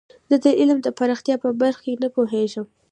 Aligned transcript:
زه 0.29 0.35
د 0.45 0.47
علم 0.59 0.77
د 0.83 0.87
پراختیا 0.97 1.35
په 1.43 1.49
برخه 1.61 1.81
کې 1.85 1.99
نه 2.03 2.09
پوهیږم. 2.15 2.65